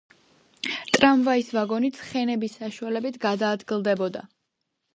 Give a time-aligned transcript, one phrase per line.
[0.95, 4.27] ტრამვაის ვაგონი ცხენების საშუალებით გადაადგილდებოდა.